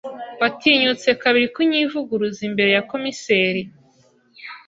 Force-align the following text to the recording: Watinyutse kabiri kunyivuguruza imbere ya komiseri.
Watinyutse 0.41 1.09
kabiri 1.21 1.47
kunyivuguruza 1.55 2.41
imbere 2.49 2.71
ya 2.77 2.85
komiseri. 2.91 3.61